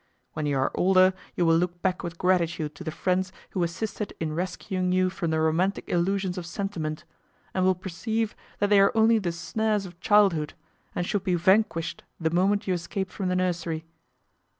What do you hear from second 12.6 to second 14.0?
you escape from the nursery.